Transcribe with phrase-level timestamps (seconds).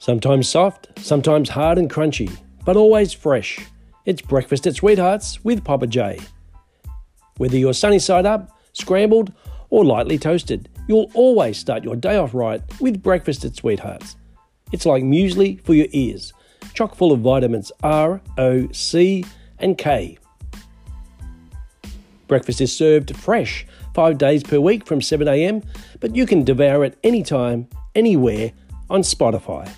[0.00, 3.60] Sometimes soft, sometimes hard and crunchy, but always fresh.
[4.06, 6.18] It's breakfast at Sweethearts with Papa J.
[7.36, 9.30] Whether you're sunny side up, scrambled,
[9.68, 14.16] or lightly toasted, you'll always start your day off right with breakfast at Sweethearts.
[14.72, 16.32] It's like muesli for your ears,
[16.72, 19.22] chock full of vitamins R, O, C,
[19.58, 20.16] and K.
[22.26, 25.62] Breakfast is served fresh, five days per week from 7am,
[26.00, 28.52] but you can devour it anytime, anywhere
[28.88, 29.70] on Spotify.